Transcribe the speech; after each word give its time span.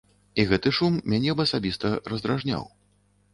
І 0.43 0.45
гэты 0.51 0.71
шум 0.77 0.95
мяне 1.13 1.35
б 1.41 1.45
асабіста 1.49 1.93
раздражняў. 2.13 2.67